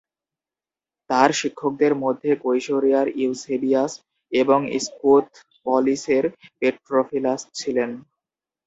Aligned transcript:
তার 1.09 1.29
শিক্ষকদের 1.39 1.93
মধ্যে 2.03 2.31
কৈসরিয়ার 2.43 3.07
ইউসেবিয়াস 3.15 3.91
এবং 4.31 4.59
স্কুথপলিসের 4.79 6.23
প্যাট্রোফিলাস 6.59 7.41
ছিলেন। 7.53 7.89